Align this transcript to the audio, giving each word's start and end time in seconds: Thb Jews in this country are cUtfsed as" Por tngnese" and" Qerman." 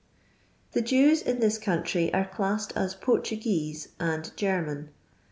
Thb 0.73 0.83
Jews 0.85 1.21
in 1.21 1.41
this 1.41 1.59
country 1.59 2.11
are 2.11 2.25
cUtfsed 2.25 2.71
as" 2.75 2.95
Por 2.95 3.19
tngnese" 3.19 3.89
and" 3.99 4.23
Qerman." 4.35 4.87